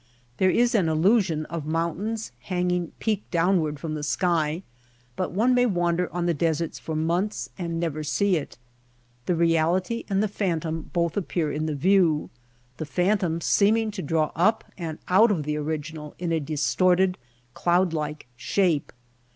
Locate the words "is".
0.49-0.73